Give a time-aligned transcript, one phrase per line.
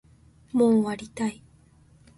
[0.51, 1.43] もう終わりたい